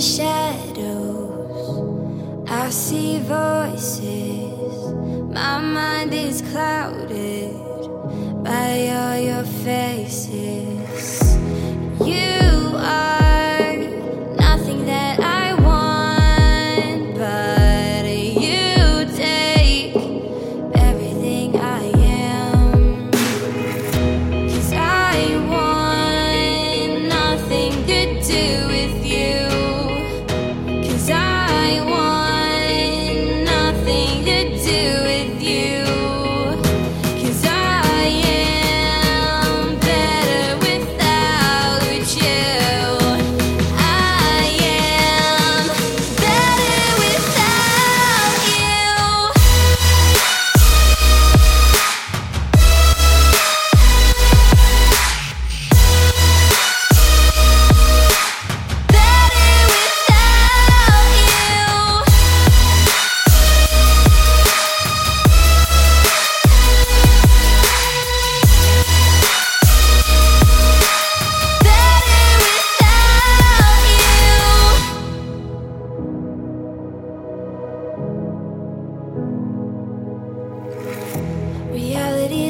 shadows. 0.00 1.70
I 2.48 2.70
see 2.70 3.18
voices. 3.20 4.92
My 5.32 5.60
mind 5.60 6.12
is 6.14 6.42
clouded 6.42 7.52
by 8.44 8.88
all 8.88 9.16
your 9.18 9.44
faces. 9.44 11.36
You 12.00 12.76
are 12.76 13.76
nothing 14.36 14.84
that 14.86 15.20
I 15.20 15.54
want, 15.54 17.14
but 17.16 18.04
you 18.06 19.04
take 19.16 19.96
everything 20.74 21.56
I 21.56 21.93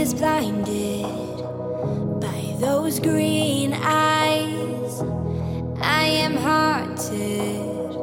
is 0.04 0.12
blinded 0.12 1.02
by 2.20 2.54
those 2.60 3.00
green 3.00 3.72
eyes. 3.72 5.00
I 5.80 6.04
am 6.24 6.36
haunted 6.36 7.96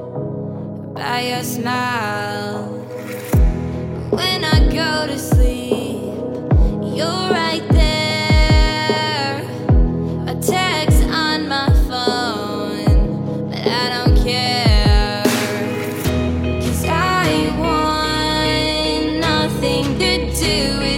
by 0.95 1.19
your 1.29 1.43
smile. 1.43 2.69
When 4.09 4.43
I 4.43 4.59
go 4.81 5.05
to 5.11 5.19
sleep, 5.19 6.15
you're 6.97 7.29
right 7.41 7.67
there. 7.69 9.35
A 10.27 10.35
text 10.41 11.03
on 11.03 11.47
my 11.47 11.69
phone, 11.87 13.49
but 13.51 13.61
I 13.81 13.85
don't 13.95 14.17
care. 14.23 15.23
Cause 16.63 16.83
I 16.87 17.27
want 17.61 19.19
nothing 19.19 19.85
to 19.99 20.33
do 20.33 20.90